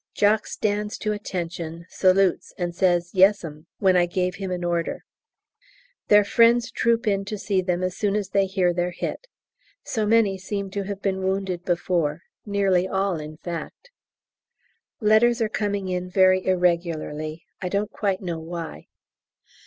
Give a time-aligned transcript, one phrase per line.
[0.15, 5.05] Jock stands to attention, salutes, and says "Yes'm" when I gave him an order.
[6.07, 9.27] Their friends troop in to see them as soon as they hear they're hit.
[9.83, 13.91] So many seem to have been wounded before nearly all, in fact.
[15.01, 18.87] Letters are coming in very irregularly, I don't quite know why.